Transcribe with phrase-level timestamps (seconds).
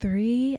[0.00, 0.56] Three.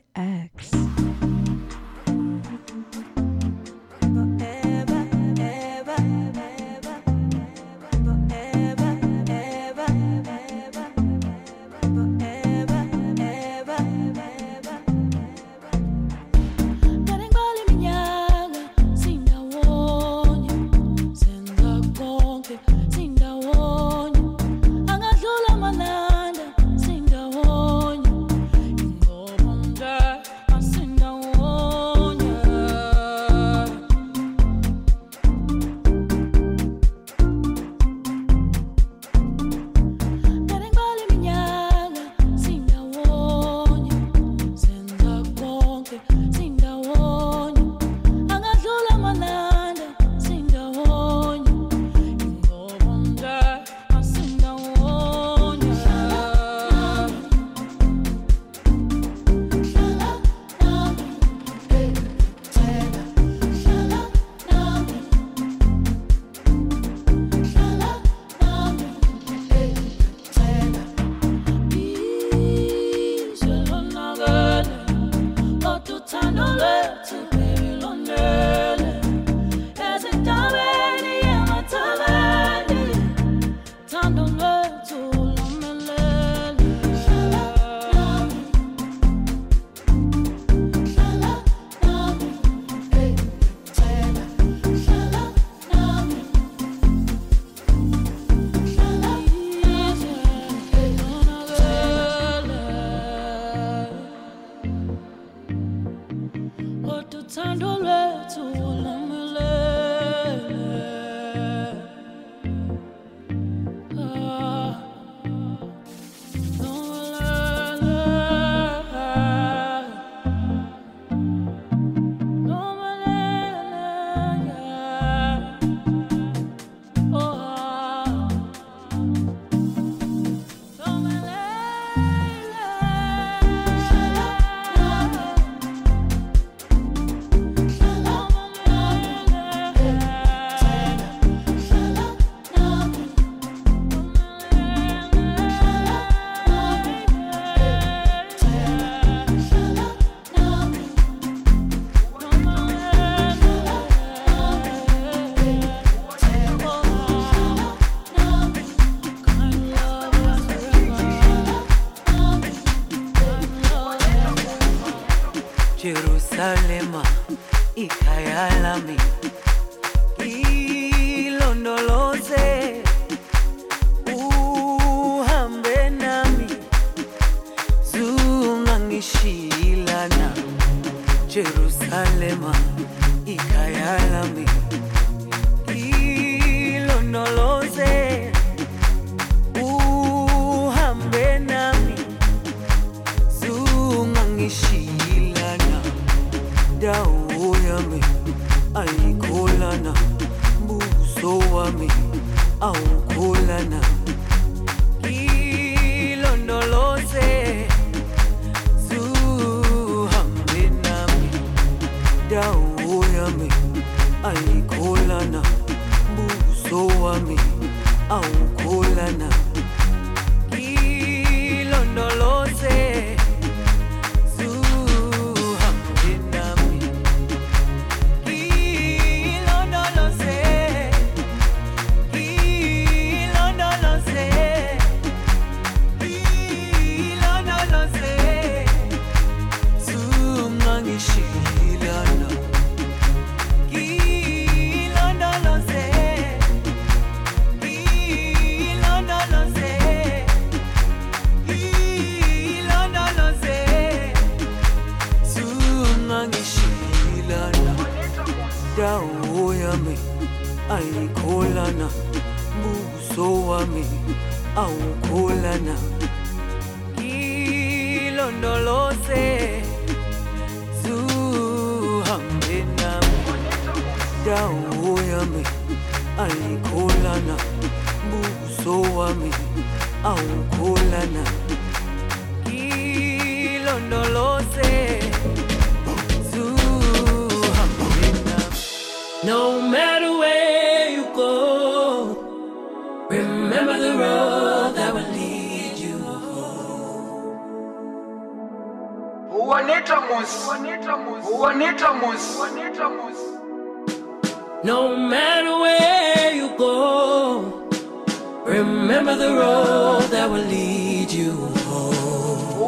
[309.04, 311.32] Remember the road that will lead you
[311.66, 312.60] home.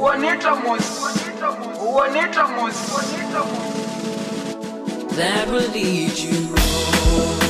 [5.15, 7.44] That will lead you home.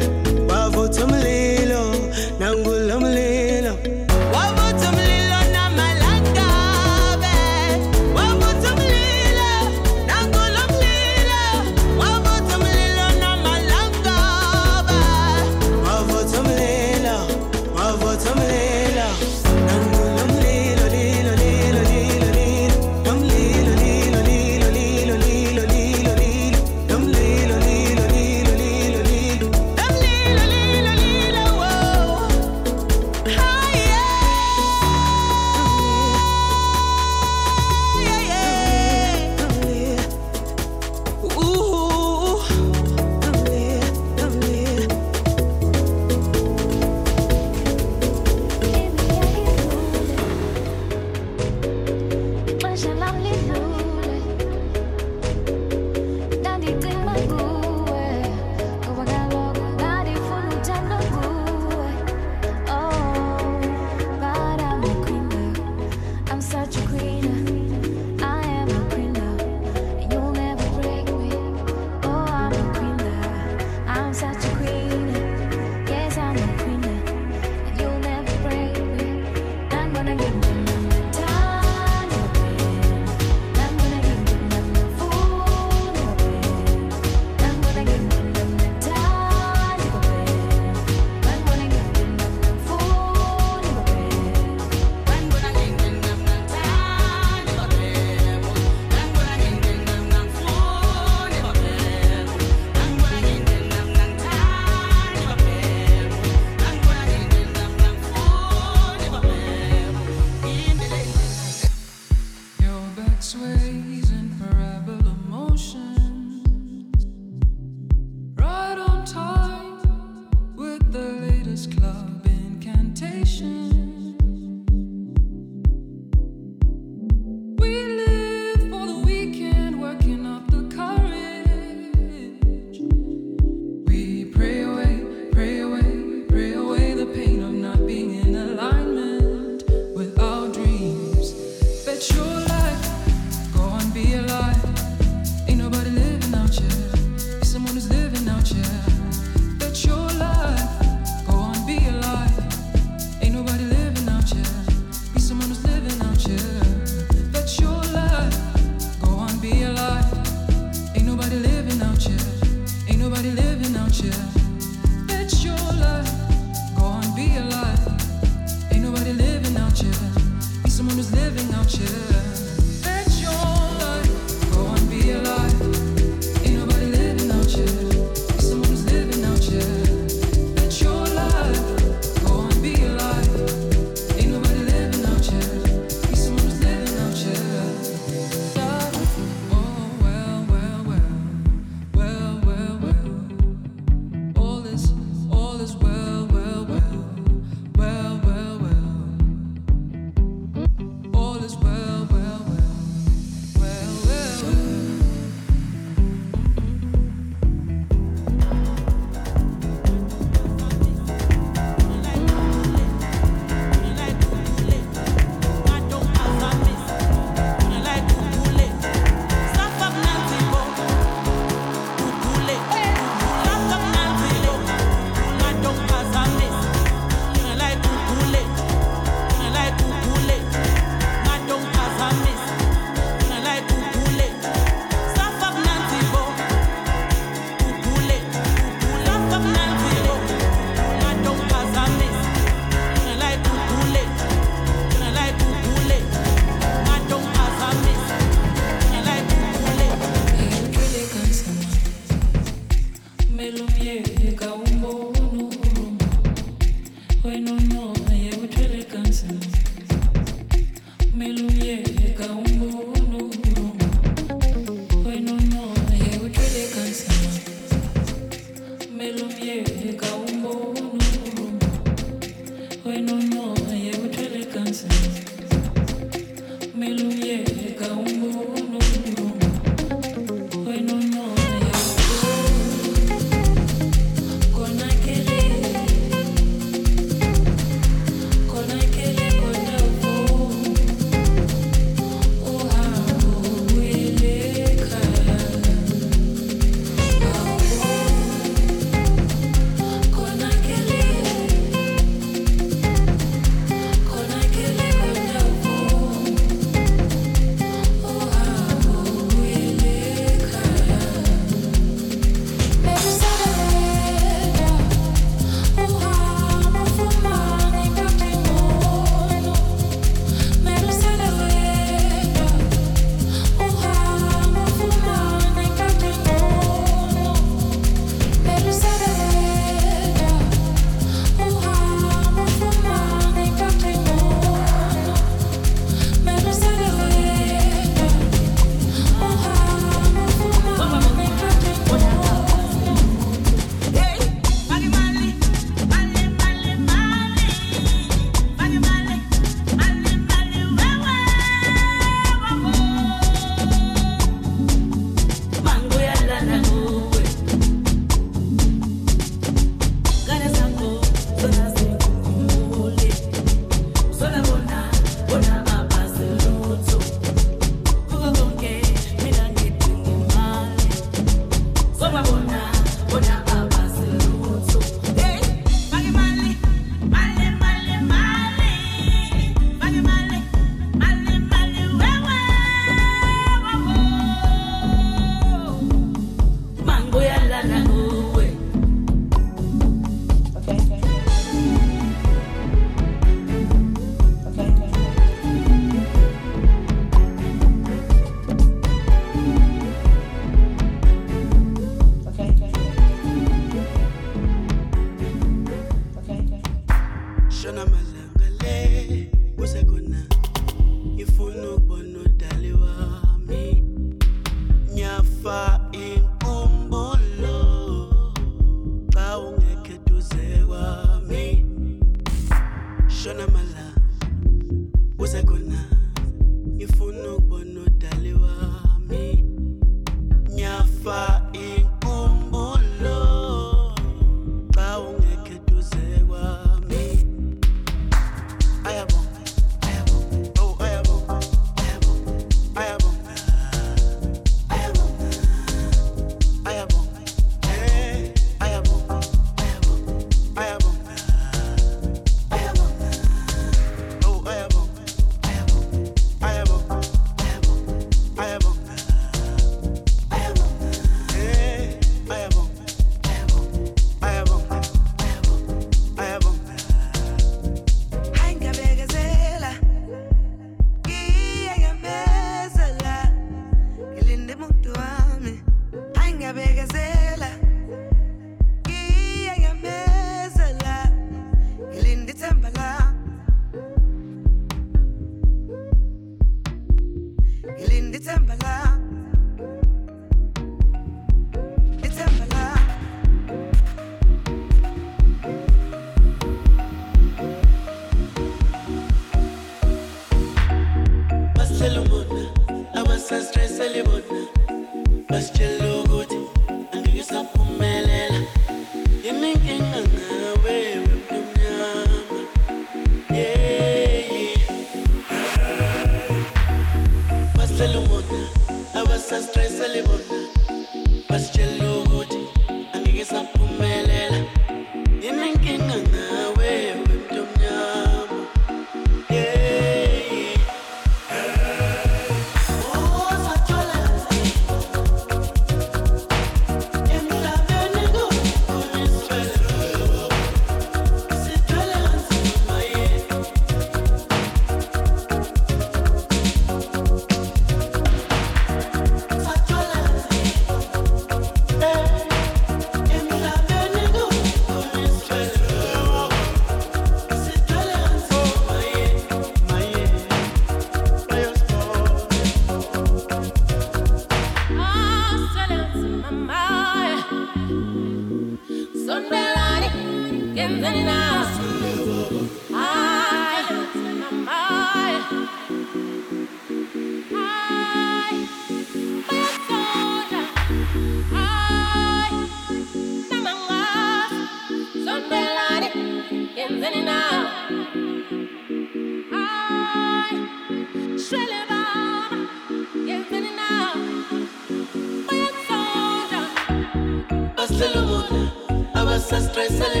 [599.79, 600.00] listen.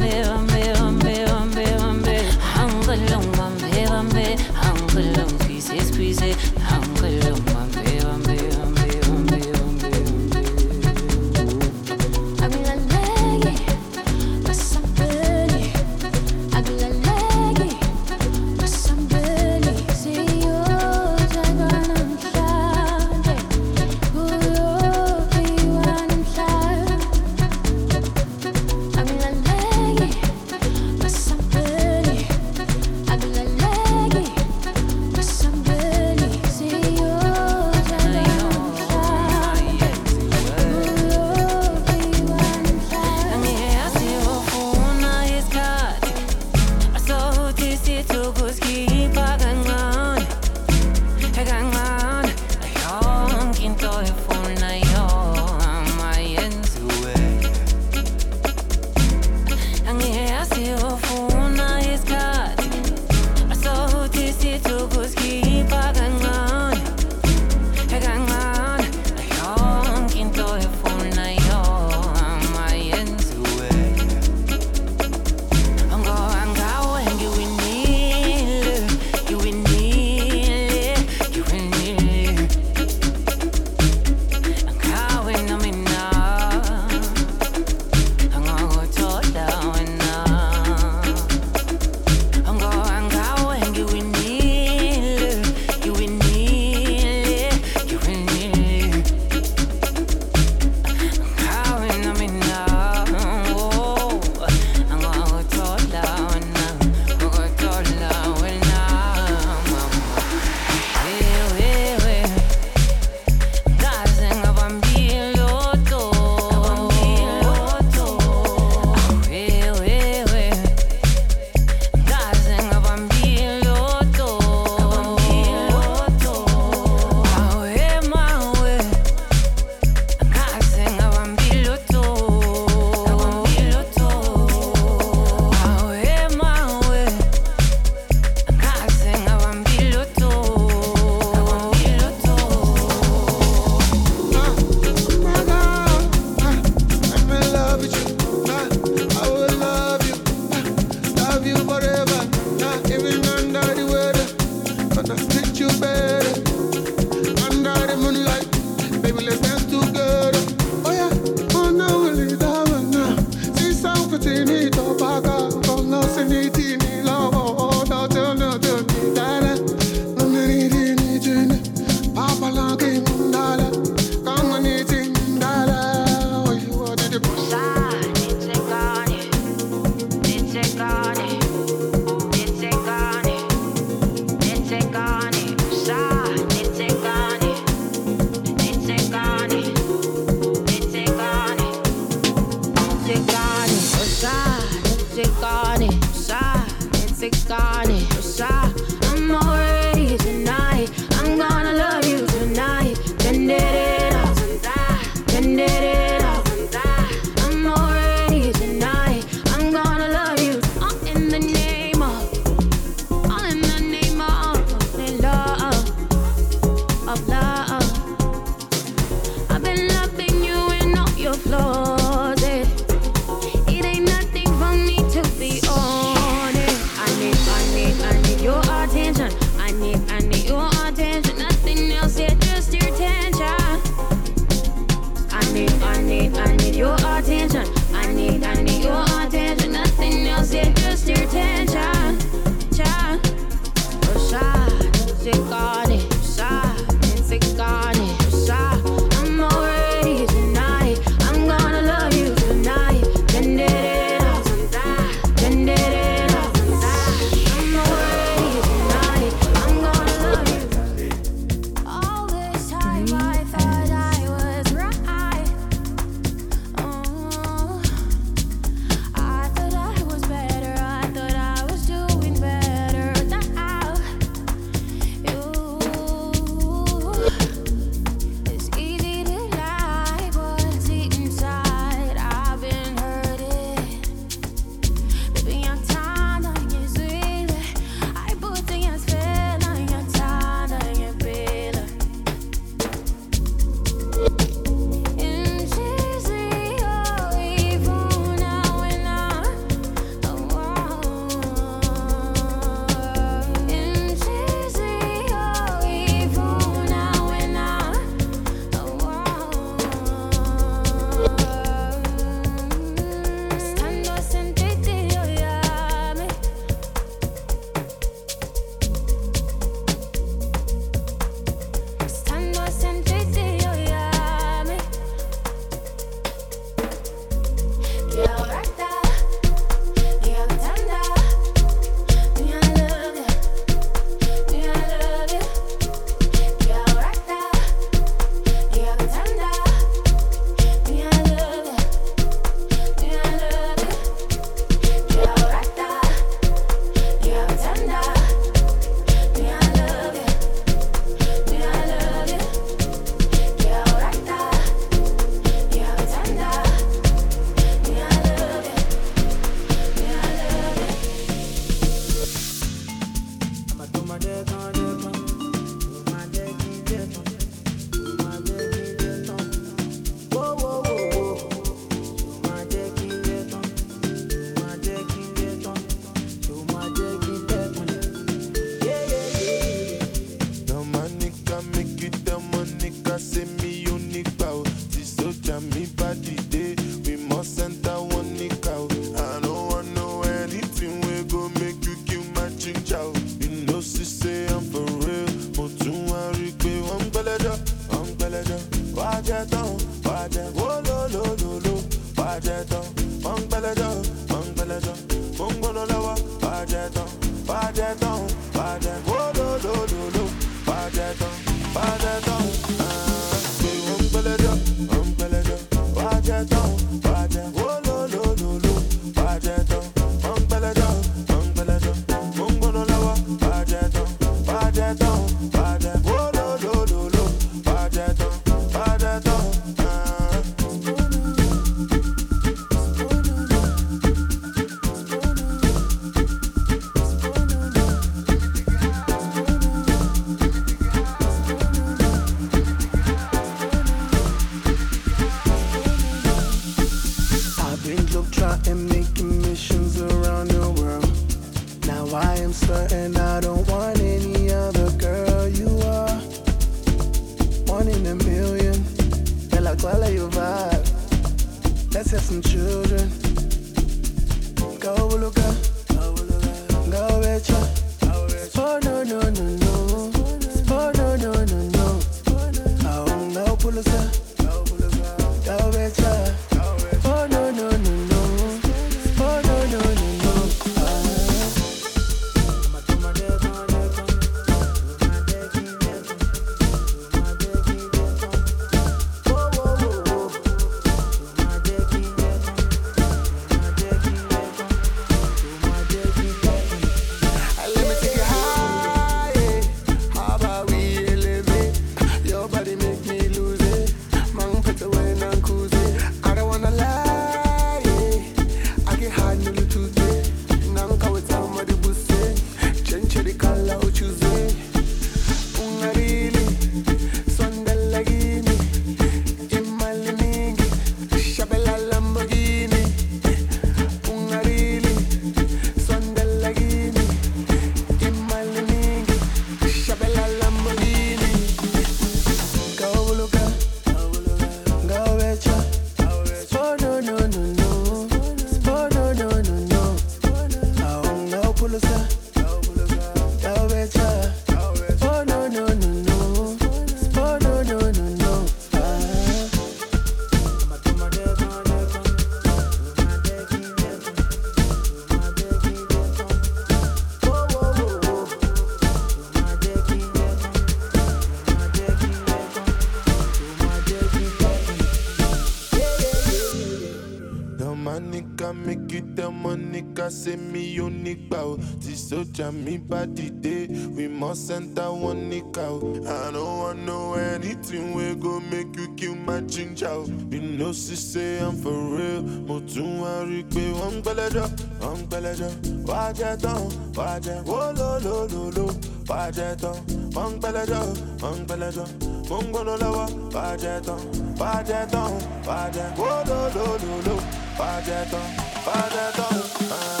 [572.51, 573.67] Soldier me body day.
[573.67, 576.07] We must enter one nigga.
[576.07, 580.03] I don't want know anything we go make you kill my ginger.
[580.29, 582.21] You know she say I'm for real.
[582.21, 584.47] Mo tún wá rí pé wọ́n ń gbẹ́lẹ́jọ́,
[584.81, 585.51] wọ́n ń gbẹ́lẹ́jọ́.
[585.87, 586.61] Wá jẹ́ tán,
[586.97, 588.65] wá jẹ́ wó ló ló ló ló.
[589.09, 589.75] Wá jẹ́ tán,
[590.15, 590.83] wọ́n ń gbẹ́lẹ́jọ́,
[591.21, 591.87] wọ́n ń gbẹ́lẹ́jọ́.
[592.29, 593.99] Mo ń gbóná lọ́wọ́, wá jẹ́ tán,
[594.39, 595.11] wá jẹ́ tán,
[595.47, 597.15] wá jẹ́ wó ló ló ló ló.
[597.59, 598.27] Wá jẹ́ tán,
[598.65, 600.00] wá jẹ́ tán.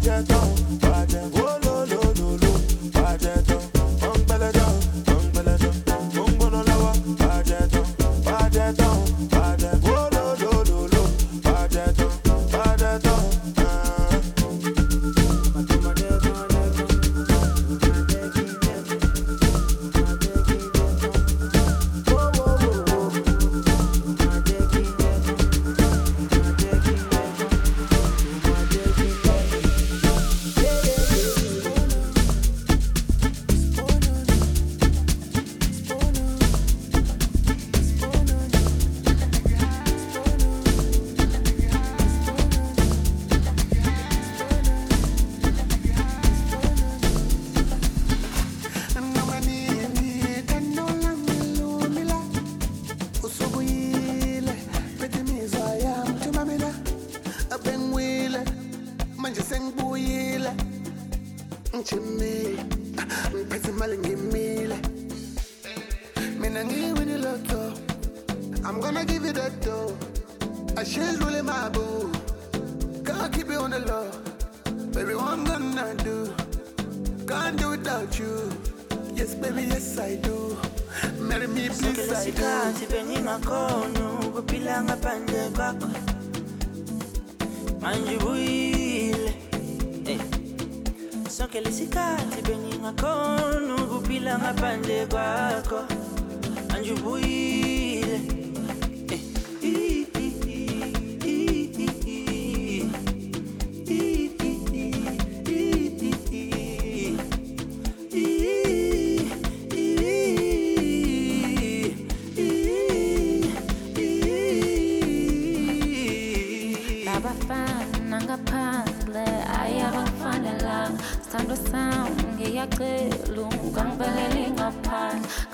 [0.00, 0.47] gadget.
[78.00, 78.50] Without you.
[79.14, 80.56] Yes baby yes i do.
[81.20, 82.02] Marry me please i do.
[82.12, 85.88] lesikhathi bengingakhona ukuphila ngaphandle kwakho.
[87.80, 89.32] Manje ubuyile
[90.06, 90.20] Eh.
[91.28, 95.80] sonke lesikhathi bengingakhona ukuphila ngaphandle kwakho.
[96.70, 97.67] Manje ubuyile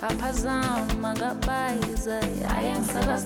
[0.05, 2.21] kapazam magabayze
[2.53, 3.25] ayang sagas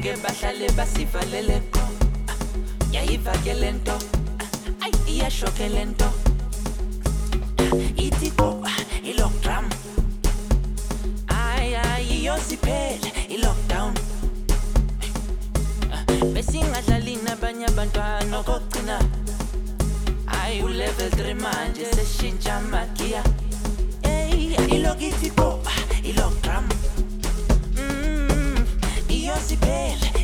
[0.00, 1.80] ngeke bahlale basivalele qo
[2.32, 2.36] ah,
[2.92, 3.96] yayivakele nto.
[4.40, 6.08] Ah, ayi iyashokele nto.
[7.60, 8.64] Ah, ithi qo
[9.04, 9.66] i-lockdrum
[11.28, 13.92] ayi ayiyo siphele i-lockdown.
[16.32, 18.96] Besingadlali nabanye abantwana okokugcina
[20.32, 23.22] hayi ulevel 3 manje seshintsha magiya
[24.08, 25.60] eyi ilokithi qo
[26.08, 26.79] i-lockdrum
[29.40, 30.19] si belle.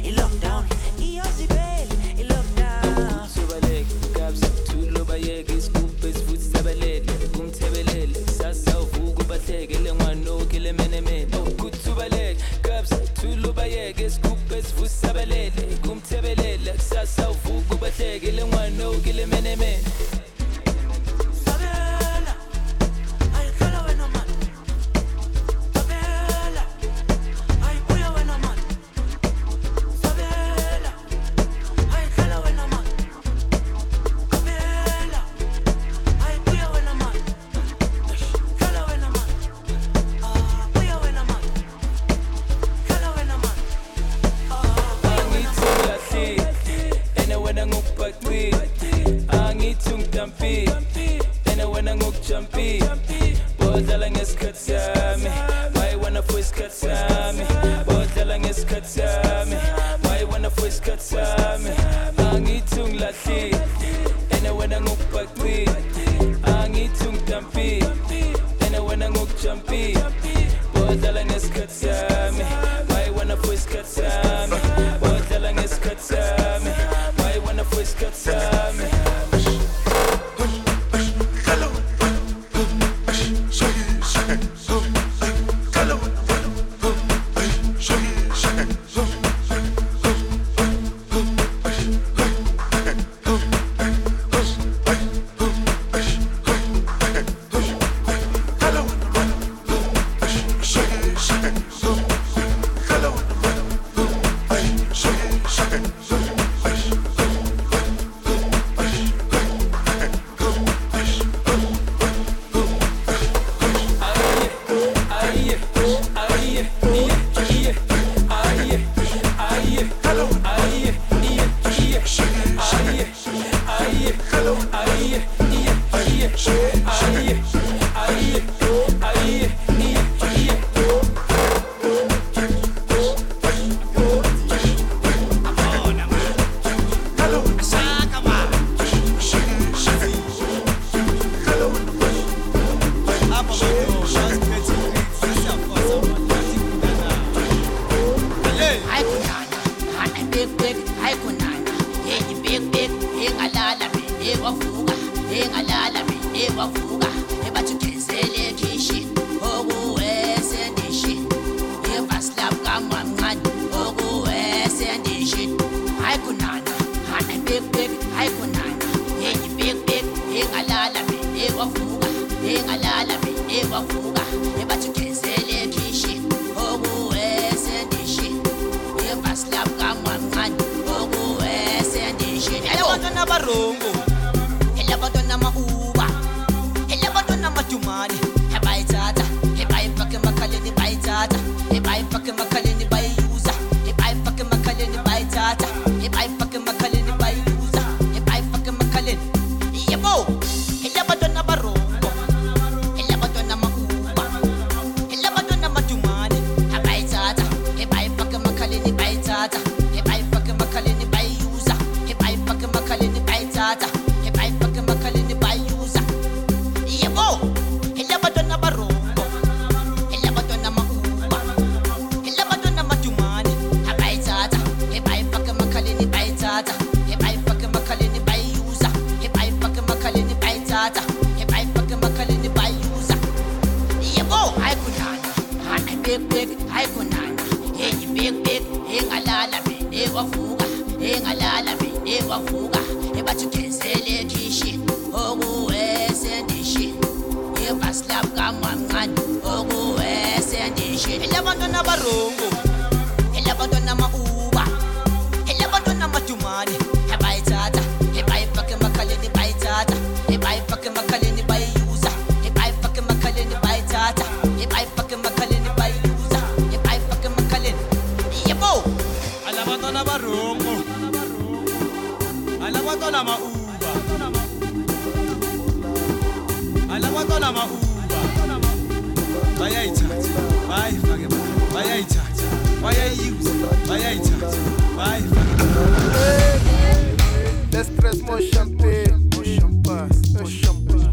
[288.07, 291.13] Press more champagne, more champagne, more champagne.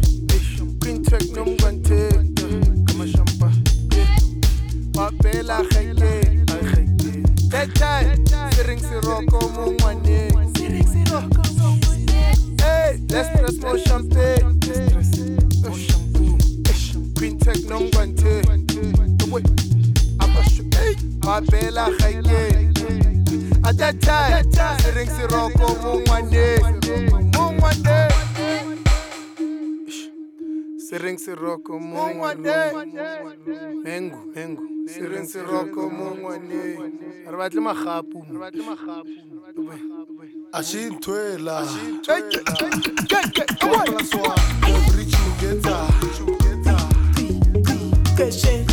[0.80, 2.10] Queen track no guante,
[2.86, 3.64] come on champagne.
[4.92, 6.12] Papela kheke,
[6.52, 7.12] ay kheke.
[7.50, 10.03] That time, siring siroko mungwane.
[10.03, 10.03] Siring
[21.74, 22.42] papela kheke.
[23.66, 24.44] At that time,
[24.78, 26.58] siring siroko mungwane.
[27.32, 28.08] Mungwane.
[30.78, 32.72] Siring siroko mungwane.
[33.84, 34.62] Mengu, mengu.
[34.88, 36.78] Siring siroko mungwane.
[37.26, 38.24] Re batle magapu.
[38.30, 39.10] Re batle magapu.
[40.52, 41.66] ashintwela
[43.60, 43.86] Come on.
[48.16, 48.63] Tangimpilo,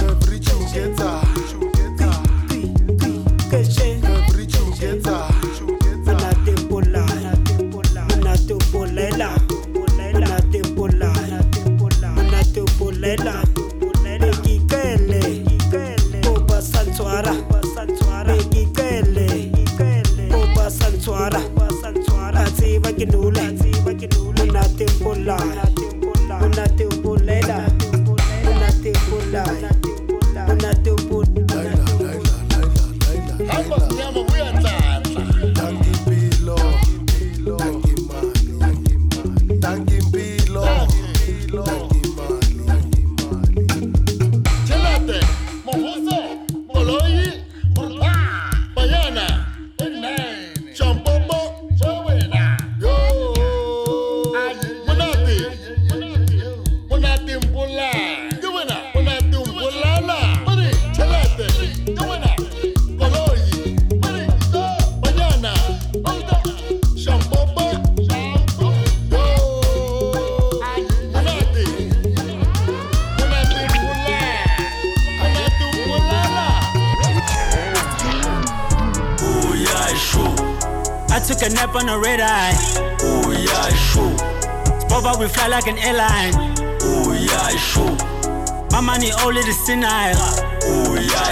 [89.51, 90.15] 60 naira.
[90.63, 91.31] Oh yeah.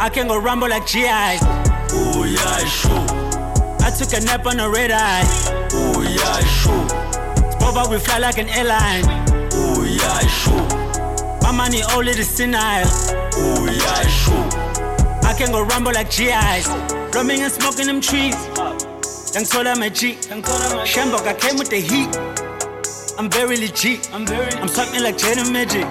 [0.00, 1.06] I can go rumble like GI.
[1.06, 2.90] Oh yeah, sure.
[3.86, 5.22] I took a nap on a red eye.
[5.72, 6.88] Oh yeah, sure.
[7.54, 9.04] Spova we fly like an airline.
[9.52, 10.66] Oh yeah, sure.
[11.42, 12.82] My money only the sinai.
[12.84, 14.48] Oh yeah, sure.
[15.22, 16.66] I can go rumble like GIs.
[17.12, 18.34] Drumming and smoking them trees.
[19.32, 20.14] Then call them a G.
[20.14, 22.10] Shambok, I came with the heat.
[23.18, 24.12] I'm very legit.
[24.12, 24.52] I'm very.
[24.54, 25.86] I'm something like Jada Magic.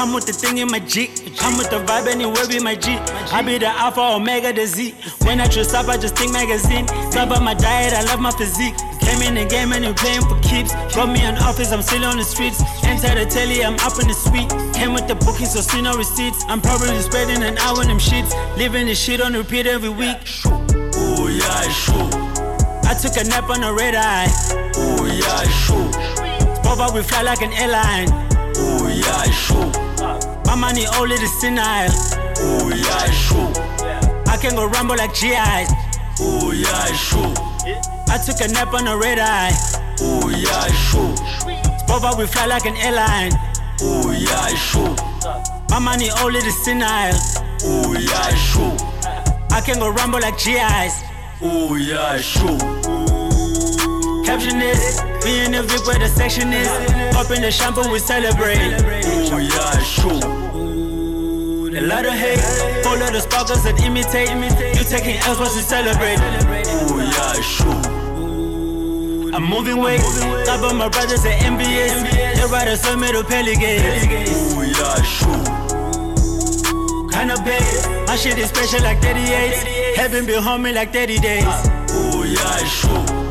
[0.00, 1.10] I'm with the thing in my Jeep.
[1.40, 2.98] I'm with the vibe anywhere be my Jeep.
[3.36, 4.94] I be the alpha omega the Z.
[5.28, 6.86] When I dress up, I just think magazine.
[7.12, 8.72] Top up my diet, I love my physique.
[9.04, 10.72] Came in the game and you playing for keeps.
[10.96, 12.62] Got me an office, I'm still on the streets.
[12.82, 14.48] Enter the telly, I'm up in the suite.
[14.72, 16.46] Came with the booking, so see no receipts.
[16.48, 18.32] I'm probably spending an hour in them sheets.
[18.56, 20.16] Living this shit on repeat every week.
[20.48, 22.08] Ooh, yeah, sure.
[22.88, 24.32] I took a nap on a red eye.
[24.80, 25.92] Ooh, yeah, sure.
[26.56, 28.08] Spova, we fly like an airline.
[28.56, 29.79] Ooh, yeah, sure.
[30.50, 31.92] My money all it is senile.
[32.42, 33.52] Ooh, yeah, sure.
[34.26, 35.70] I can go rumble like GIs.
[36.20, 37.32] Ooh, yeah, sure.
[38.08, 39.52] I took a nap on a red eye.
[40.02, 41.14] Ooh, yeah, sure.
[41.78, 43.30] Spova, we fly like an airline.
[43.80, 44.96] Ooh, yeah, sure.
[45.68, 47.14] My money all it is senile.
[47.64, 48.76] Ooh, yeah, sure.
[49.52, 51.04] I can go rumble like GIs.
[51.44, 52.99] Ooh, yeah, sure.
[54.30, 56.68] Caption this, me in the VIP where the section is.
[57.16, 58.62] Up in the shampoo, we celebrate.
[58.62, 60.22] Ooh, yeah, sure.
[61.74, 62.38] A lot of hate,
[62.84, 64.30] full of the sparkles that imitate.
[64.30, 66.20] You taking L's once you celebrate.
[66.22, 67.74] Ooh, yeah, sure.
[69.34, 70.00] I'm moving weight,
[70.46, 72.38] cover my brothers at MBS.
[72.38, 74.54] They ride a some middle gates.
[74.54, 75.42] Ooh, yeah, sure.
[77.10, 79.96] Kinda big, my shit is special like 38.
[79.96, 81.44] Heaven be homie like 30 days.
[81.90, 83.29] Ooh, yeah, sure.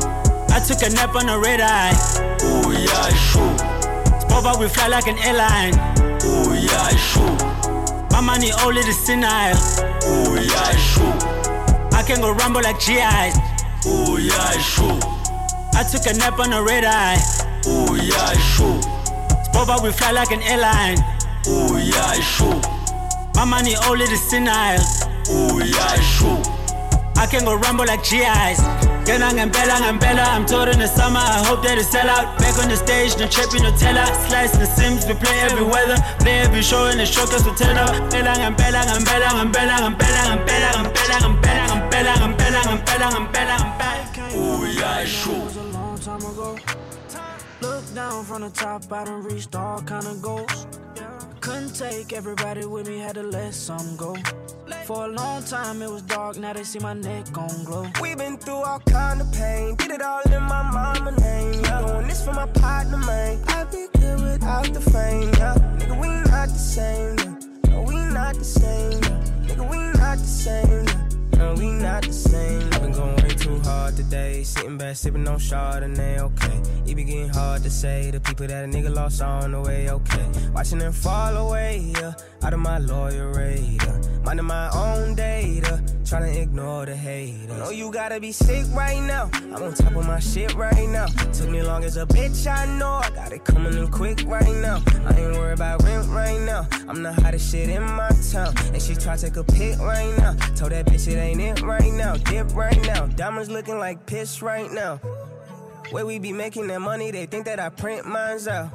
[0.52, 1.94] I took a nap on a red eye.
[2.42, 3.54] Ooh, yeah, sure.
[4.20, 5.74] Spova, we fly like an airline.
[6.24, 7.36] Ooh, yeah, sure.
[8.10, 9.56] My money all it is senile.
[10.06, 11.14] Ooh, yeah, sure.
[11.92, 13.36] I can go rumble like GIs.
[13.86, 14.98] Ooh, yeah, sure.
[15.74, 17.16] I took a nap on a red eye.
[17.66, 18.80] Ooh, yeah, sure.
[19.46, 20.98] Spova, we fly like an airline.
[21.48, 22.60] Ooh, yeah, sure.
[23.34, 24.80] My money all it is senile.
[25.30, 26.59] Ooh, yeah, sure.
[27.20, 28.64] I can go rumble like GIs.
[29.04, 32.38] Gena ngempela ngempela, I'm told in the summer, I hope that it sell out.
[32.38, 34.06] Back on the stage, no tripping, no teller.
[34.24, 36.00] Slice the sims, we play every weather.
[36.20, 37.92] Play every show in the showcase we tell up.
[37.92, 44.36] Ngempela ngempela ngempela ngempela ngempela ngempela ngempela ngempela ngempela ngempela ngempela ngempela ngempela.
[44.36, 45.44] Ooh, yeah, sure.
[45.44, 46.56] was a long time ago.
[47.60, 50.66] Look down from the top, I done reached all kind of goals.
[51.40, 54.14] Couldn't take everybody with me, had to let some go.
[54.84, 57.86] For a long time it was dark, now they see my neck on glow.
[58.00, 61.54] We've been through all kind of pain, did it all in my mama name.
[61.64, 61.80] Yeah.
[61.86, 63.42] Doing this for my partner, man.
[63.48, 65.54] I'd be good without the fame, yeah.
[65.78, 67.70] Nigga, we not the same, yeah.
[67.70, 69.22] No, we not the same, yeah.
[69.46, 71.38] Nigga, we not the same, yeah.
[71.38, 72.62] No, we not the same.
[72.74, 73.19] I've been going
[73.50, 74.42] too hard today.
[74.42, 76.56] Sitting back, sipping on Chardonnay, okay.
[76.86, 79.90] It be getting hard to say the people that a nigga lost on the way,
[79.90, 80.26] okay.
[80.54, 82.12] Watching them fall away, yeah.
[82.42, 84.00] Out of my loyal radar.
[84.24, 85.82] Minding my own data.
[86.04, 87.56] Trying to ignore the haters.
[87.56, 89.30] Know you gotta be sick right now.
[89.32, 91.06] I'm on top of my shit right now.
[91.32, 93.00] Took me long as a bitch, I know.
[93.04, 94.82] I got it coming in quick right now.
[95.06, 96.66] I ain't worried about rent right now.
[96.88, 98.52] I'm the hottest shit in my town.
[98.72, 100.32] And she try to take a pic right now.
[100.56, 102.16] Told that bitch it ain't it right now.
[102.16, 103.06] Dip right now.
[103.40, 104.96] Diamonds looking like piss right now.
[105.92, 108.70] Where we be making that money, they think that I print mines out.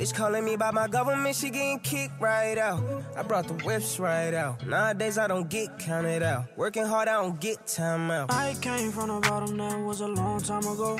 [0.00, 2.80] Bitch calling me by my government, she getting kicked right out.
[3.16, 4.66] I brought the whips right out.
[4.66, 6.44] Nowadays I don't get counted out.
[6.56, 8.30] Working hard, I don't get time out.
[8.30, 10.98] I came from the bottom, that was a long time ago.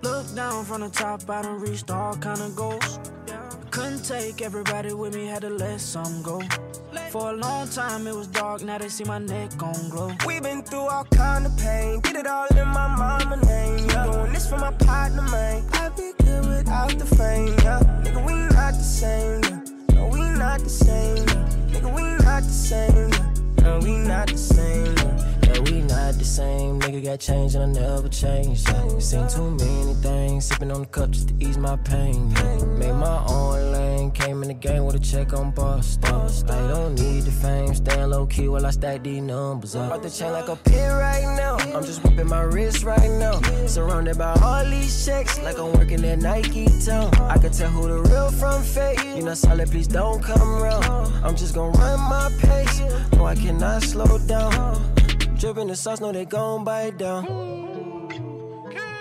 [0.00, 2.98] Look down from the top, I done reached all kind of goals.
[3.70, 6.40] Couldn't take everybody with me, had to let some go.
[7.10, 10.12] For a long time it was dark, now they see my neck on glow.
[10.26, 13.88] We've been through all kind of pain, did it all in my mama name.
[13.90, 14.10] Yeah.
[14.10, 15.64] Doing this for my partner, man.
[15.74, 17.80] I'd be good without the fame, yeah.
[18.02, 19.59] Nigga, we not the same, yeah.
[20.00, 21.26] No, we not the same.
[21.68, 23.10] Nigga, we not the same.
[23.62, 24.96] No, we not the same.
[24.96, 25.29] Yeah,
[25.62, 26.80] we not the same.
[26.80, 28.68] Nigga got changed and I never changed.
[28.98, 32.32] Seen too many things, sipping on the cup just to ease my pain.
[32.78, 36.04] Made my own lane, came in the game with a check on bust.
[36.04, 39.92] I don't need the fame, staying low key while I stack these numbers up.
[39.92, 41.56] Off the chain like a pin right now.
[41.74, 43.40] I'm just whipping my wrist right now.
[43.66, 47.14] Surrounded by all these checks, like I'm working at Nike Town.
[47.20, 49.02] I can tell who the real from fake.
[49.16, 51.12] You know, solid, please don't come round.
[51.24, 52.80] I'm just gonna run my pace.
[53.12, 54.99] No, I cannot slow down.
[55.40, 57.24] Dripping the sauce, no, they gon' bite down.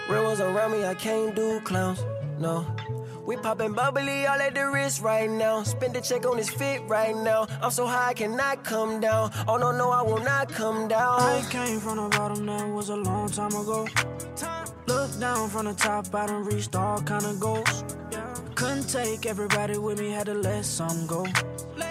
[0.09, 2.01] Real ones around me, I can't do clowns,
[2.39, 2.65] no.
[3.25, 5.63] We poppin' bubbly all at the wrist right now.
[5.63, 7.45] Spend the check on his fit right now.
[7.61, 9.33] I'm so high, I cannot come down.
[9.49, 11.19] Oh no, no, I will not come down.
[11.19, 13.85] I came from the bottom, that was a long time ago.
[13.85, 14.68] Look
[15.19, 17.83] down from the top, I done reached all kind of goals.
[18.55, 21.25] Couldn't take everybody with me, had to let some go.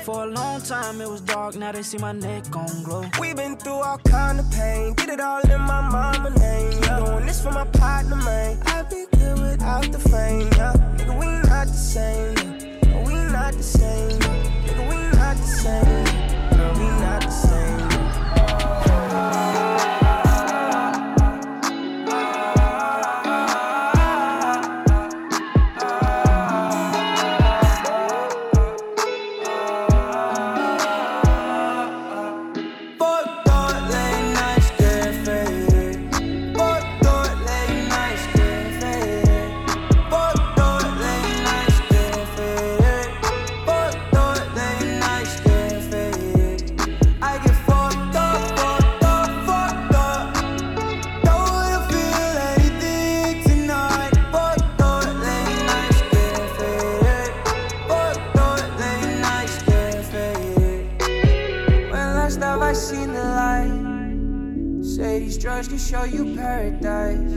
[0.05, 3.05] For a long time it was dark, now they see my neck on glow.
[3.21, 6.73] We've been through all kind of pain, did it all in my mama name.
[6.83, 7.05] Yeah.
[7.05, 8.59] Doing this for my partner, man.
[8.67, 10.73] I'd be good without the fame, yeah.
[10.97, 13.05] Nigga, we not the same, yeah.
[13.07, 14.27] We not the same, yeah.
[14.67, 16.07] Nigga, we not the same,
[16.53, 16.79] yeah.
[16.79, 17.48] We not the same,
[65.89, 67.33] show you paradise.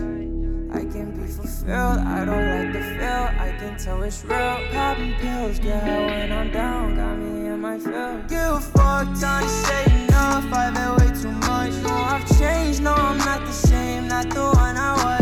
[0.73, 3.25] I can be fulfilled, I don't like the feel.
[3.47, 4.59] I can tell it's real.
[4.73, 8.27] Popping pills, high when I'm down, got me in my field.
[8.27, 10.45] Give a fuck, to say enough.
[10.51, 11.71] I've had way too much.
[11.83, 15.20] No, I've changed, no, I'm not the same, not the one I was.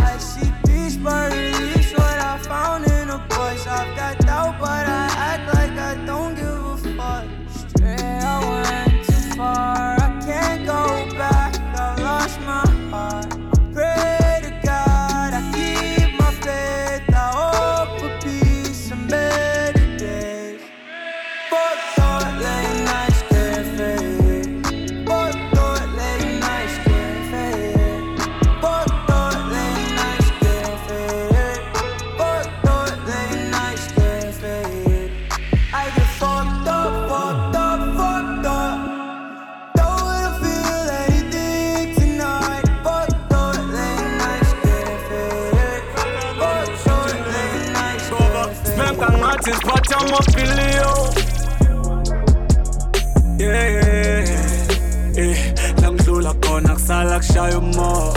[57.40, 58.14] Kusala kushaya umoya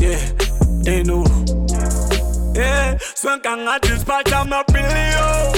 [0.00, 1.24] yeah, enu
[2.54, 2.98] yeah.
[3.14, 5.52] Spenka ngathi siphatha amapiliyo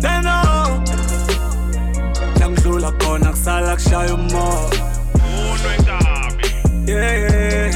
[0.00, 0.42] teno
[2.40, 4.70] la ngidlula khona kusala kushaya umoya
[6.86, 7.74] yeah, yeah.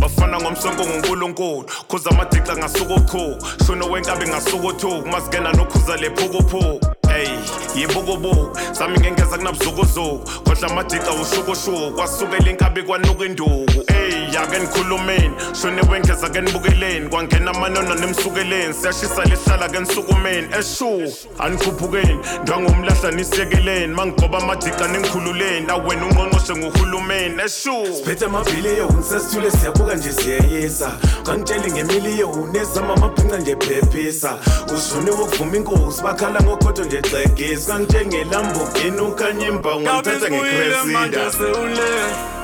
[0.00, 6.80] bafana ngomsonko ngunkulunkulu khuza amadixa ngasuku shuno wenkabi ngasuku masigena nokhuza lephukuphuku
[7.16, 7.28] ey
[7.76, 10.20] yibukubuku sami ngengeza kunabuzukuzuku.
[10.44, 13.84] Khohla amadixa ushukushuku kwasukela inkabi kwanuka induku.
[14.30, 15.30] Ey ake nikhulumeni
[15.62, 18.74] shone wengeza ke nibukeleni kwangena amanona nimsukeleni.
[18.74, 25.70] Siyashisa lihlala ke nisukumeni eshu anikhuphukeni ndwangomlahla nisiyekeleni mangigoba amadixa ningikhululeni.
[25.70, 27.42] Awena ungqongqoshe nguhulumeni.
[27.44, 27.86] Eshu.
[27.96, 34.38] Siphethe amabhiliyoni sesithule siyabuka nje siyeyisa kangitsheli ngemiliyoni ezama amabhinca nje phephisa.
[34.76, 42.39] Ushone wokuvuma inkosi bakhala ngokhoto nje xegisi kanjengelambogini ukanyimba ungangithatha ngecresida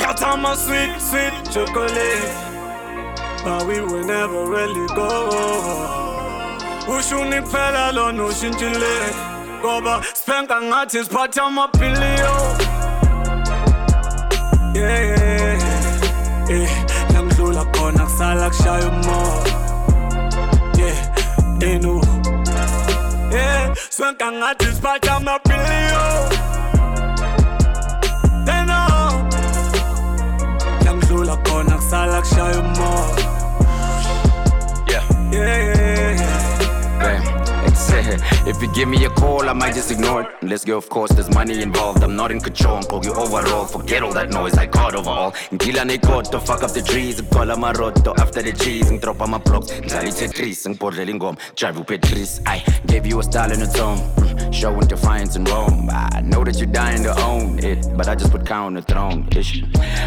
[0.00, 2.32] Got on my sweet, sweet chocolate.
[3.44, 5.08] But we will never really go.
[6.88, 9.14] Ushuni kuphela lona ushintshile
[9.60, 12.34] ngoba spenka ngathi siphatha amapiliyo
[14.74, 17.12] yeah, yeah, yeah.
[17.14, 19.44] la ngidlula khona kusala kushaya umoya
[20.78, 22.02] yeah, enu
[23.32, 23.74] yeah.
[23.90, 26.00] spenka ngathi siphatha amapiliyo
[31.90, 33.30] kusala kushaya umoya
[34.90, 35.02] Yeah.
[35.32, 36.98] yeah, yeah, yeah.
[37.02, 37.66] Bam.
[37.66, 37.90] It's,
[38.46, 40.28] if you give me a call, I might just ignore it.
[40.42, 42.02] Let's go, of course, there's money involved.
[42.02, 42.82] I'm not in control.
[42.82, 43.64] Call you overall.
[43.66, 44.54] Forget all that noise.
[44.54, 45.32] I caught overall.
[45.52, 47.20] Ngila nekoto, fuck up the trees.
[47.32, 48.88] Call my roto after the cheese.
[48.90, 49.68] And drop on my blocks.
[49.68, 50.66] Tally Tetris.
[50.66, 51.36] Ngibodlela ingom.
[51.56, 52.40] Drive you Petris.
[52.46, 53.98] I gave you a style and a tone.
[53.98, 55.88] Mm, Showing defiance in Rome.
[55.90, 57.86] I know that you're dying to own it.
[57.96, 59.28] But I just put count on the throne.
[59.36, 59.62] Ish.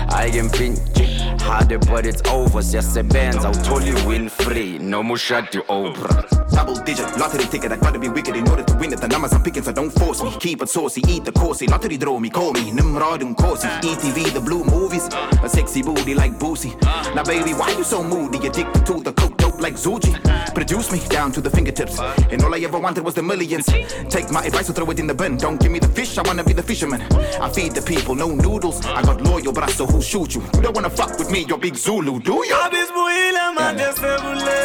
[0.09, 2.61] I can pinch it harder, but it's over.
[2.61, 4.77] Siyasebenza, uthola win free.
[4.79, 6.07] No more shut you over.
[6.51, 9.01] Double digit lottery ticket, I gotta be wicked in order to win it.
[9.01, 10.31] The numbers I'm picking, so don't force me.
[10.39, 11.69] Keep it saucy, eat the coursey.
[11.69, 12.71] Lottery draw me, call me.
[12.71, 13.67] Nimrod and Corsi.
[13.67, 15.07] ETV, the blue movies.
[15.43, 16.73] A sexy booty like Boosie.
[17.15, 18.37] Now, baby, why you so moody?
[18.37, 20.13] Addicted to the coke dope like Zucci.
[20.53, 21.99] Produce me down to the fingertips.
[21.99, 23.65] And all I ever wanted was the millions.
[24.09, 25.37] Take my advice or throw it in the bin.
[25.37, 27.01] Don't give me the fish, I wanna be the fisherman.
[27.41, 28.85] I feed the people, no noodles.
[28.85, 30.41] I got loyal, but I still who shoot you.
[30.55, 32.55] You don't wanna fuck with me, you're big Zulu, do you?
[32.55, 34.59] Abisbuyile manje sebule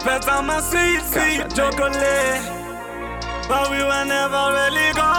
[0.00, 2.42] Spent on my sweet, sweet chocolate
[3.48, 5.10] But we were never really go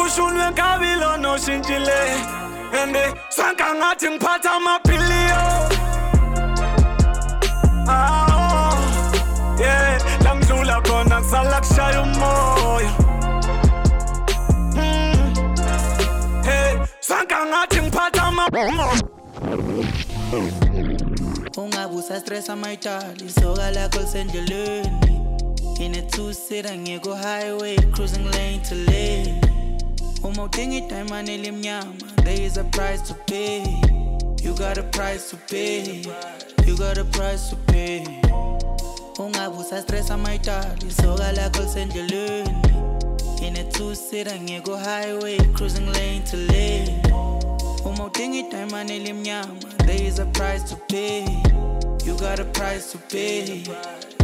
[0.00, 2.40] Ushunwe kabilo no shintile
[2.82, 4.60] Ende sanka ngathi ngiphatha
[21.56, 24.90] ungabusa stress amayitali isoka lakho lisendleleni
[25.80, 29.40] in a two-seater ngiyeko highway cruising lane to lane.
[30.22, 31.94] Uma udinga idayimani elimnyama
[32.24, 33.64] there is a price to pay.
[34.42, 36.04] You got a price to pay.
[36.66, 38.04] You got a price to pay.
[39.18, 42.54] Ungabusa stress amayitali isoka lakho lisendleleni
[43.42, 47.02] in a two-seater ngiyeko highway cruising lane to lane
[47.84, 49.54] uma udinga idayimani elimnyama
[49.86, 51.24] there is a price to pay
[52.06, 53.62] You got a price to pay.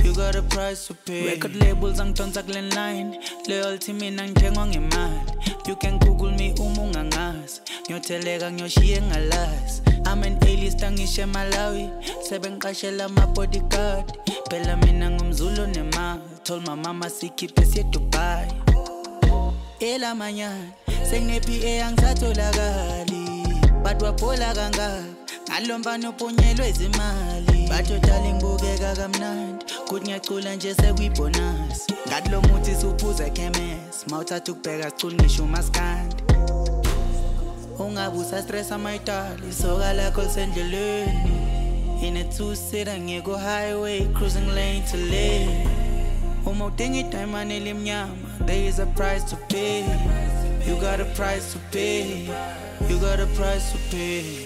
[0.03, 1.27] You got a price to pay.
[1.29, 3.21] Record labels angidonsa kule line.
[3.49, 5.21] Loyalty mina ngithengwa ngemali.
[5.69, 7.61] You can Google me uma ungangazi.
[7.85, 9.83] Ngiyotheleka ngiyoshiye ngalazi.
[10.07, 11.91] I'm an A-list angishe Malawi.
[12.29, 14.19] Sebengiqashela ama bodyguard.
[14.51, 16.23] Phela mina ngumzulu nemali.
[16.45, 18.49] Told my mama sikhiphe siye Dubai.
[19.81, 20.73] elamanyana
[21.11, 23.16] sengine-pa angisatholakali
[23.87, 25.05] but waphola kangaka
[25.49, 34.07] ngalombani uphunyelwe izimali batotala ngibukeka kamnandi kuthi ngiyacula nje sekuyibhonasi ngathi lo muthi siwuphuza echemes
[34.11, 36.16] mawuthatha ukubheka sicula ngisho umaskandi
[37.78, 41.37] ungabe usastressa mayitali isoka lakho lisendleleni
[42.03, 45.68] in a two-seater ngiko-highway cruising lane to lane.
[46.47, 49.82] Uma udinga idayimani elimnyama there is a price to pay.
[50.66, 52.28] You got a price to pay
[52.89, 54.43] you got a price to pay.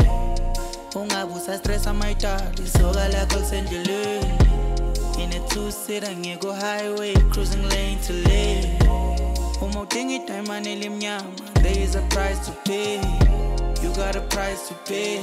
[0.95, 4.27] Ungabe usastressa mayitali isoka lakho lisendleleni
[5.19, 8.79] in a two-seater ngiko-highway cruising lane to lane.
[9.63, 11.31] Uma udinga idayimani elimnyama
[11.63, 13.01] there is a price to pay.
[13.83, 15.21] You got a price to pay.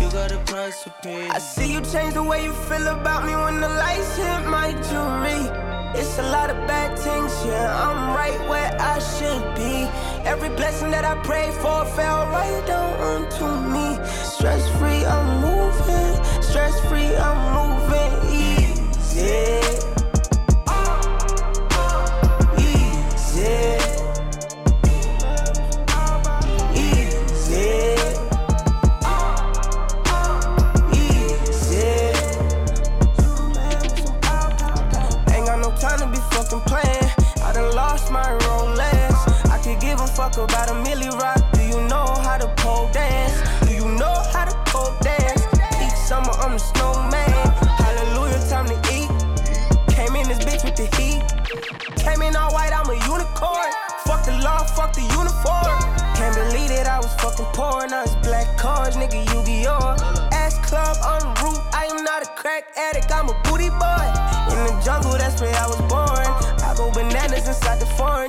[0.00, 1.28] You got a price to pay.
[1.28, 4.72] I see you change the way you feel about me when the lights hit my
[4.88, 5.65] jewelry.
[5.98, 7.88] It's a lot of bad things, yeah.
[7.88, 9.88] I'm right where I should be.
[10.28, 13.98] Every blessing that I prayed for fell right down onto me.
[14.04, 16.42] Stress free, I'm moving.
[16.42, 19.95] Stress free, I'm moving easy.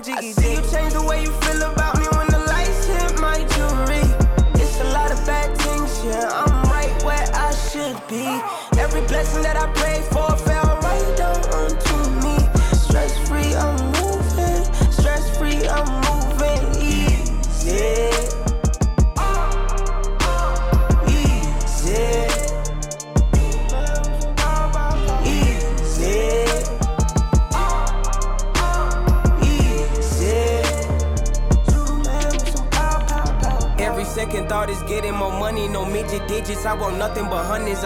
[0.08, 0.57] Foreign jiggy.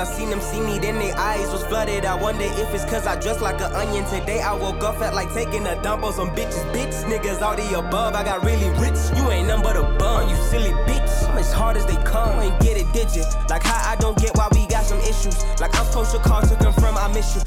[0.01, 2.05] I seen them see me, then their eyes was flooded.
[2.05, 4.03] I wonder if it's cause I dress like an onion.
[4.05, 6.65] Today I woke up fat like taking a dump on some bitches.
[6.73, 8.15] Bitch, niggas all the above.
[8.15, 8.97] I got really rich.
[9.15, 11.29] You ain't nothing but a bum, you silly bitch.
[11.29, 13.21] I'm as hard as they come, ain't get it, did you?
[13.47, 15.37] Like how I don't get why we got some issues.
[15.61, 17.43] Like I'm supposed to call to confirm I miss you.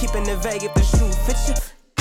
[0.00, 1.54] Keeping it vague if the shoe fits you.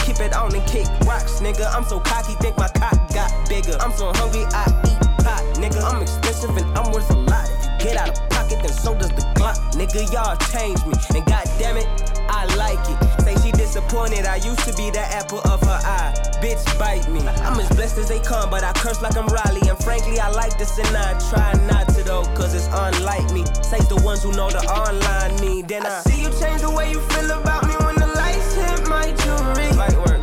[0.06, 1.68] Keep it on and kick rocks, nigga.
[1.76, 3.76] I'm so cocky, think my cock got bigger.
[3.82, 5.84] I'm so hungry, I eat pot, nigga.
[5.84, 7.44] I'm expensive and I'm worth a lot.
[7.44, 10.12] If you get out of pocket, then so does the Glock, nigga.
[10.12, 11.88] Y'all changed me, and goddamn it,
[12.30, 13.22] I like it.
[13.22, 16.14] Say she disappointed, I used to be the apple of her eye.
[16.42, 17.22] Bitch, bite me.
[17.44, 19.68] I'm as blessed as they come, but I curse like I'm Riley.
[19.68, 23.44] And frankly, I like this and I try not to though, cause it's unlike me.
[23.62, 25.62] Say's the ones who know the online me.
[25.62, 28.88] Then I, see you change the way you feel about me when the lights hit
[28.88, 29.68] my jewelry.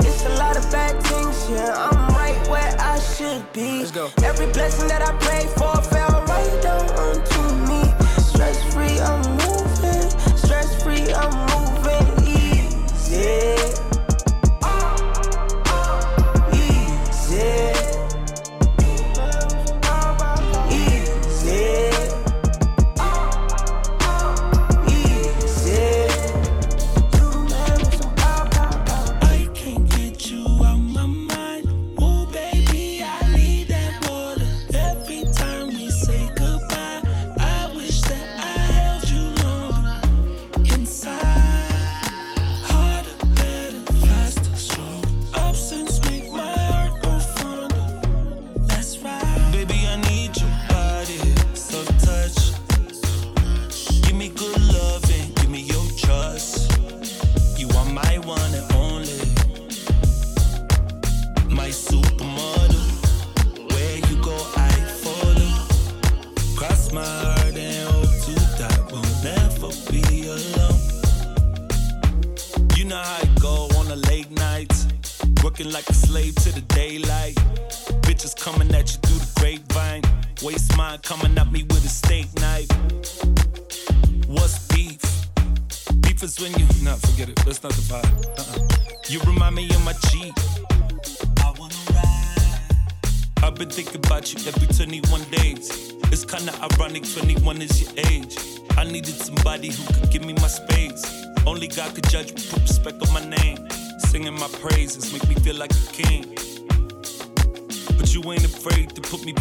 [0.00, 1.74] It's a lot of bad things, yeah.
[1.74, 3.80] I'm right where I should be.
[3.80, 4.10] Let's go.
[4.22, 5.74] Every blessing that I prayed for
[11.24, 11.53] Stress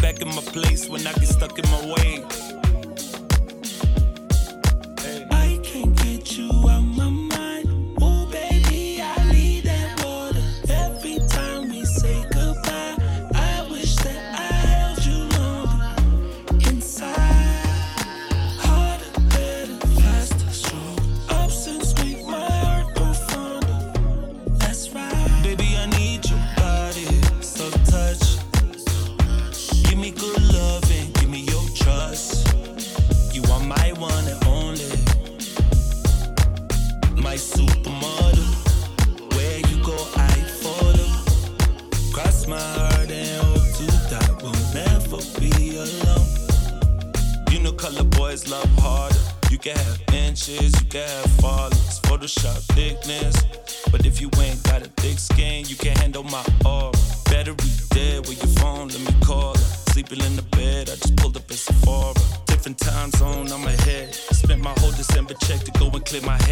[0.04, 0.63] back in my place.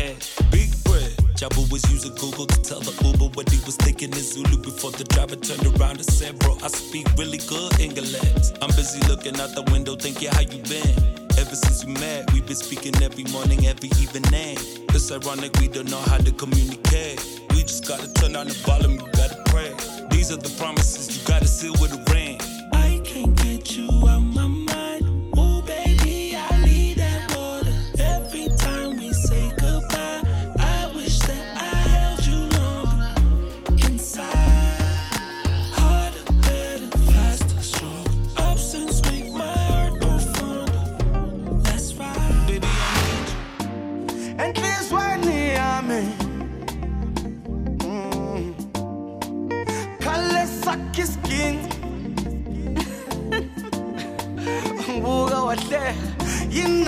[0.03, 1.11] had big bread.
[1.39, 4.93] Jabba was using Google to tell the Uber what he was thinking in Zulu before
[4.93, 8.15] the driver turned around and said, Bro, I speak really good English.
[8.61, 10.95] I'm busy looking out the window, thinking, How you been?
[11.39, 14.57] Ever since we met, we've been speaking every morning, every evening.
[14.95, 17.19] It's ironic we don't know how to communicate.
[17.51, 19.73] We just gotta turn on the volume, you gotta pray.
[20.11, 22.39] These are the promises you gotta seal with a ring.
[22.73, 24.62] I can't get you out my mind.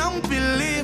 [0.05, 0.84] don't believe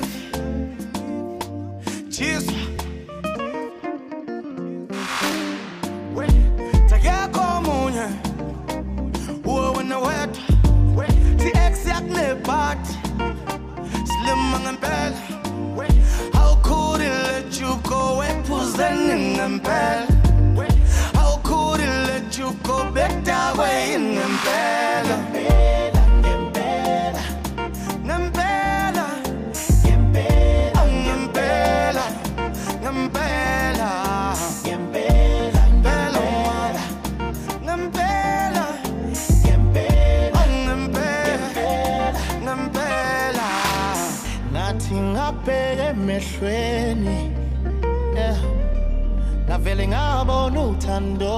[49.87, 51.37] ngabona uthando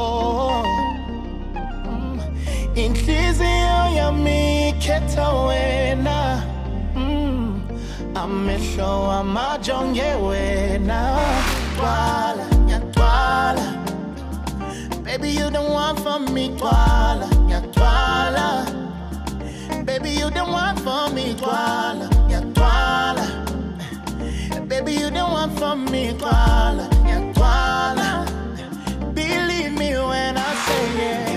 [2.75, 6.43] inhliziyo yami khetha wena
[10.27, 10.99] wena
[12.93, 13.65] twala
[15.03, 18.65] baby you don't want for me twala nyathwala
[19.85, 23.25] baby you don't want for me twala nyathwala
[24.67, 28.12] baby you don't want for me twala nyathwala
[30.84, 31.32] yeah.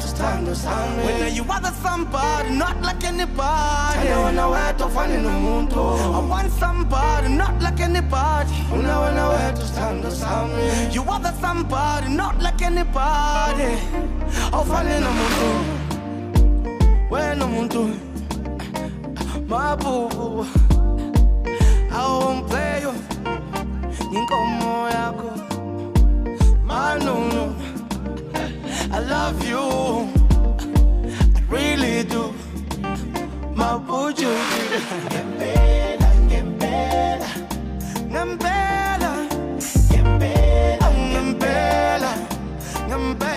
[0.00, 4.08] just time to sign When you are the somebody, not like anybody.
[4.28, 5.80] Unaweto fanini umuntu
[6.14, 8.50] I want somebody, not like anybody.
[8.72, 13.78] Unawena wetu sithando sami You are the somebody, not like anybody.
[14.52, 15.48] Awufanini umuntu
[17.10, 17.90] Wena umuntu
[19.48, 20.46] Mabubu
[21.92, 22.94] Awumpeyo
[24.12, 25.30] Inkomo yakho
[26.66, 27.54] Manunu
[28.92, 30.08] I love you,
[31.36, 32.32] I really do.
[33.54, 34.28] Ma buju,
[35.10, 37.28] ngempela, ngempela,
[38.10, 39.12] ngempela,
[39.90, 40.88] ngempela,
[42.88, 43.35] ngempela.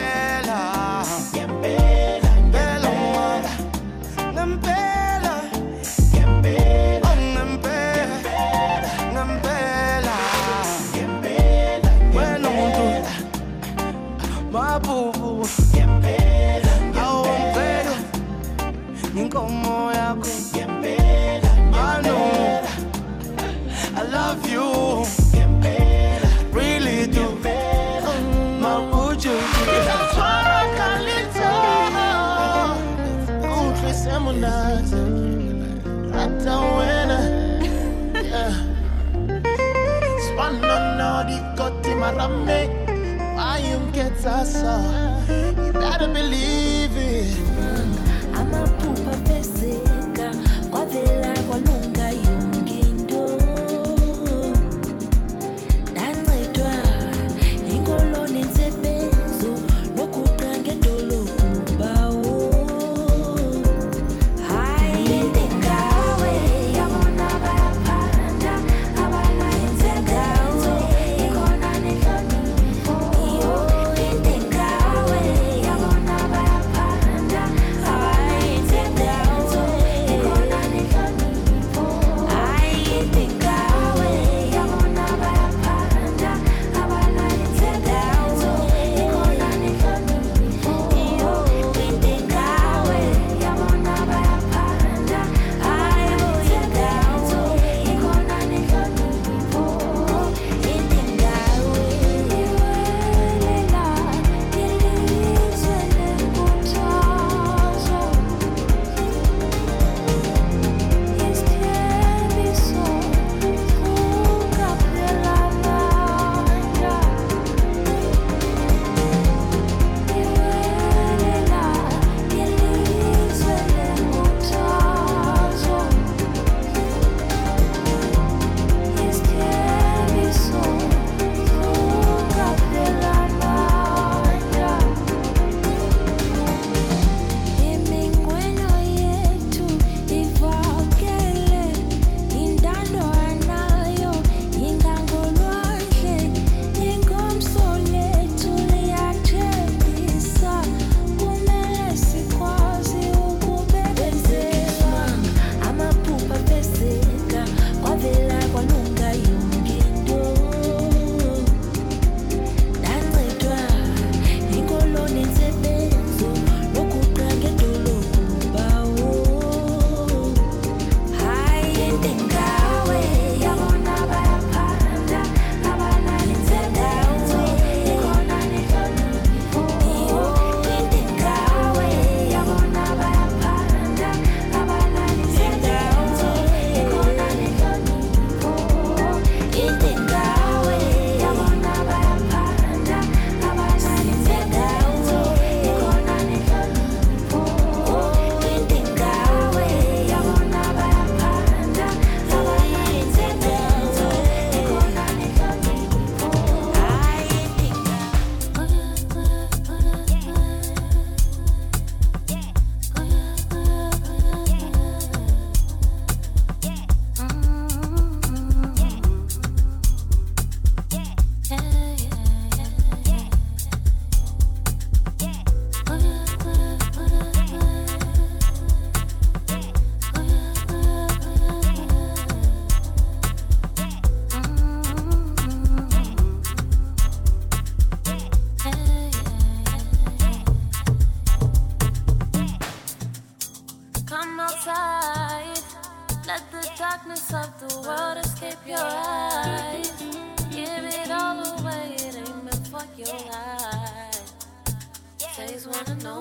[42.11, 42.69] marame
[43.37, 44.73] ayumketsasa
[45.29, 47.37] you gotta believe it.
[48.39, 50.31] Amaphupha apeseka
[50.71, 51.33] kwavela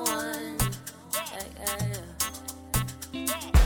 [0.05, 0.59] one.
[1.15, 1.45] Yeah,
[3.13, 3.58] yeah, yeah.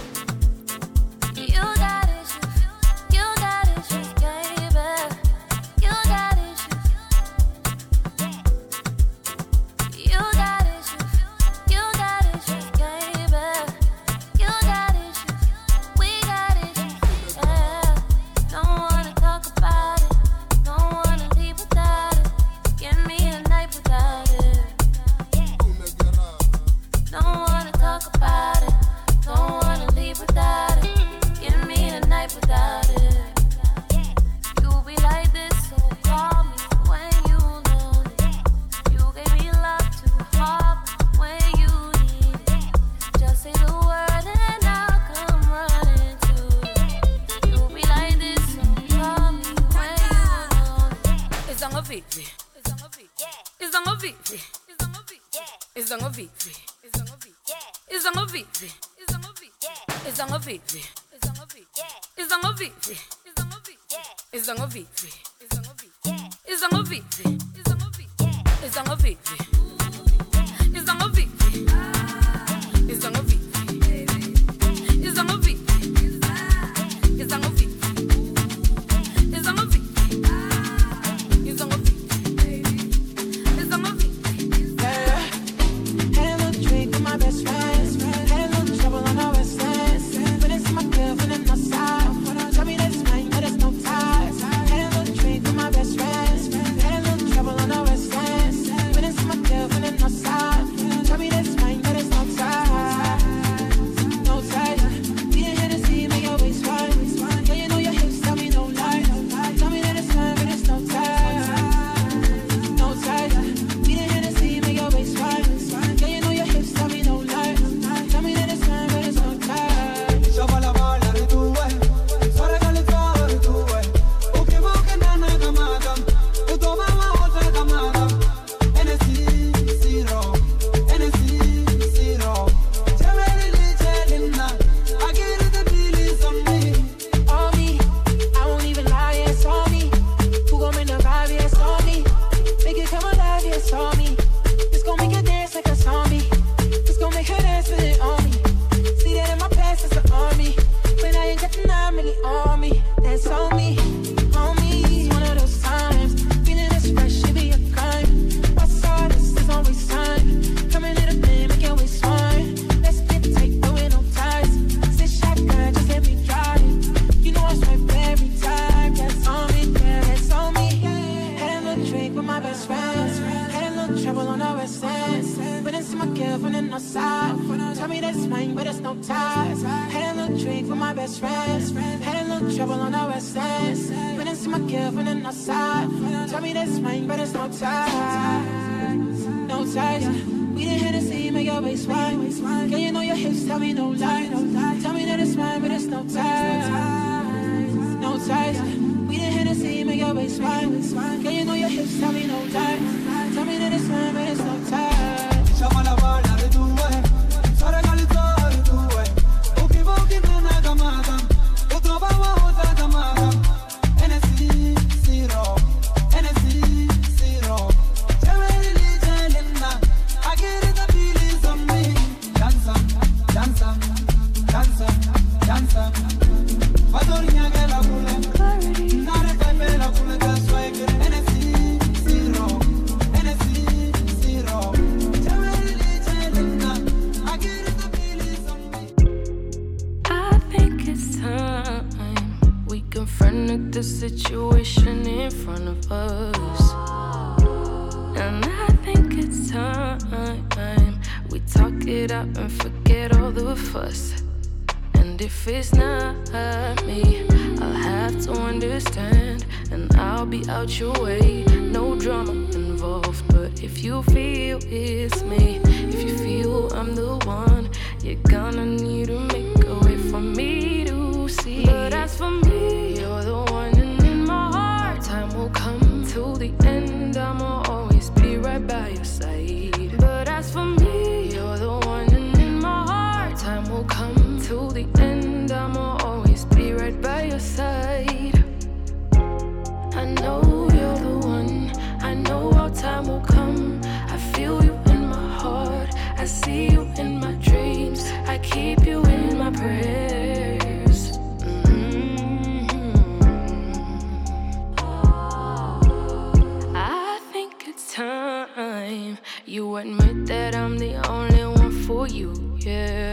[309.52, 313.12] You admit that I'm the only one for you, yeah.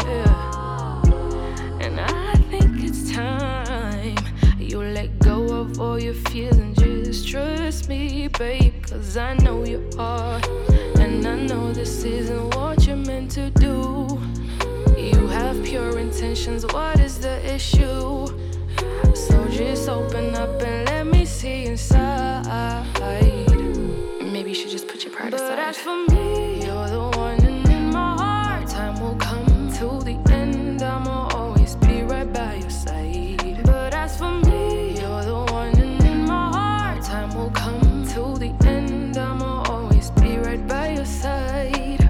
[1.81, 4.15] And I think it's time
[4.57, 8.73] you let go of all your fears and just trust me, babe.
[8.83, 10.39] Cause I know you are,
[10.97, 14.07] and I know this isn't what you're meant to do.
[14.97, 18.27] You have pure intentions, what is the issue?
[19.13, 22.29] So just open up and let me see inside
[24.49, 25.55] maybe you should just put your pride but aside.
[25.55, 28.67] But as for me, you're the one in my heart.
[28.67, 30.81] Time will come to the end.
[30.81, 33.63] I'ma always be right by your side.
[33.63, 37.03] But as for me, you're the one in my heart.
[37.03, 39.17] Time will come to the end.
[39.17, 42.09] I'ma always be right by your side.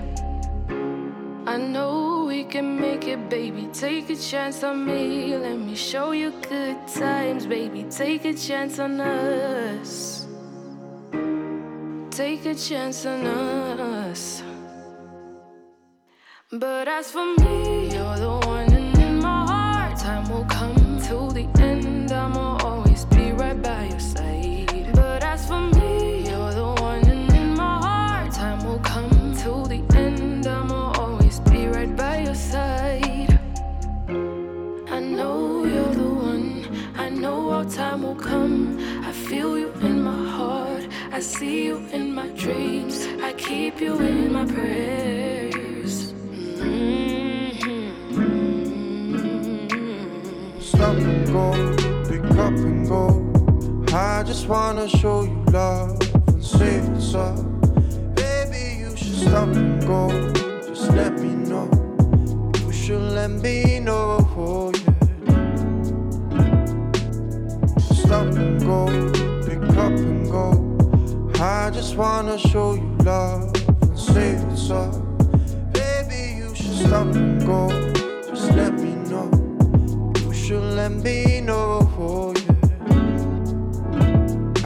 [1.45, 3.67] I know we can make it, baby.
[3.73, 5.35] Take a chance on me.
[5.35, 7.83] Let me show you good times, baby.
[7.89, 10.18] Take a chance on us.
[12.19, 14.43] Take a chance on us.
[16.51, 19.97] But as for me, you're the one and in my heart.
[19.97, 22.11] Time will come till the end.
[22.11, 24.91] I'ma always be right by your side.
[24.95, 28.33] But as for me, you're the one and in my heart.
[28.33, 30.45] Time will come till the end.
[30.45, 33.39] I'ma always be right by your side.
[34.89, 36.67] I know you're the one.
[36.97, 38.68] I know our time will come.
[41.19, 43.05] I see you in my dreams.
[43.21, 46.13] I keep you in my prayers.
[46.63, 47.89] Mm-hmm.
[50.61, 51.51] Stop and go,
[52.07, 53.03] pick up and go.
[53.93, 57.35] I just wanna show you love and say what's up.
[58.15, 60.07] Baby, you should stop and go.
[60.69, 61.67] Just let me know.
[62.65, 64.25] You should let me know.
[64.37, 65.35] Oh, yeah.
[67.77, 68.87] Stop and go,
[71.41, 74.93] I just wanna show you love and say what's up.
[75.71, 77.69] Baby, you should stop and go.
[78.27, 79.31] Just let me know.
[80.19, 81.89] You should let me know.
[81.97, 82.51] Oh, yeah.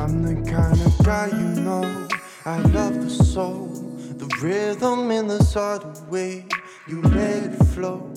[0.02, 2.08] I'm the kind of guy you know.
[2.44, 3.68] I love the soul,
[4.18, 6.48] the rhythm in the subtle way
[6.88, 8.12] you let it flow.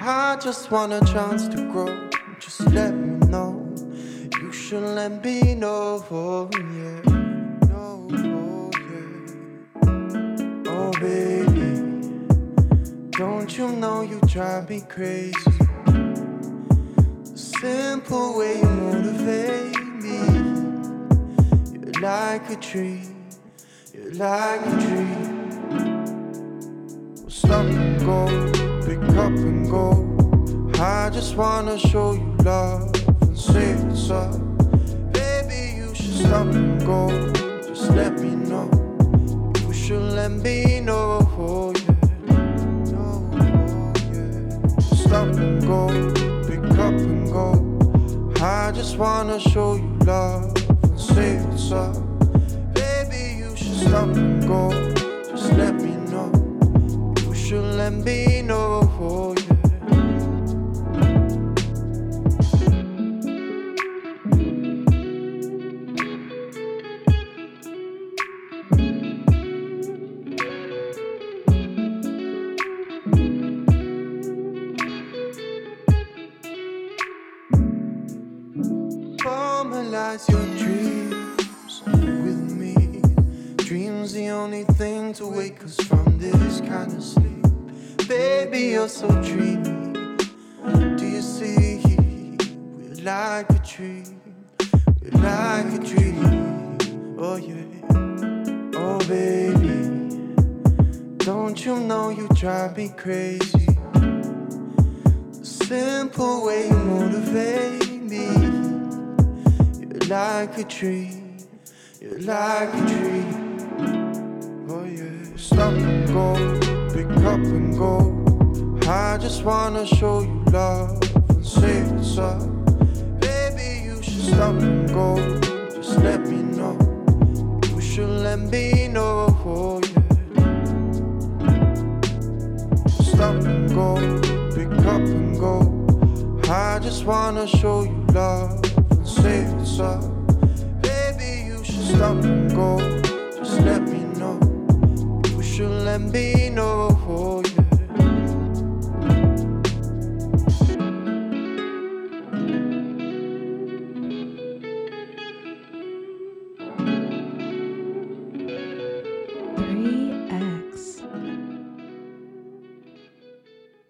[0.00, 2.10] I just want a chance to grow.
[2.40, 3.72] Just let me know.
[4.40, 6.04] You should let me know.
[6.10, 7.23] Oh, yeah.
[11.04, 11.72] Baby.
[13.10, 15.50] Don't you know you drive me crazy?
[17.30, 20.20] The simple way you motivate me.
[21.72, 23.02] You're like a tree.
[23.92, 25.16] You're like a tree.
[27.20, 28.20] Well, stop and go,
[28.86, 29.88] pick up and go.
[30.80, 34.32] I just wanna show you love and say what's up.
[35.12, 37.02] Baby, you should stop and go.
[37.68, 38.43] Just let me know.
[40.24, 41.18] Should let me know.
[41.36, 42.96] Oh, yeah.
[42.96, 43.92] Oh,
[44.80, 45.88] stop and go,
[46.48, 48.34] pick up and go.
[48.42, 51.94] I just wanna show you love and say what's up.
[52.72, 54.70] Baby, you should stop and go.
[55.28, 56.32] Just let me know.
[57.26, 58.80] You should let me know.
[58.98, 59.33] Oh,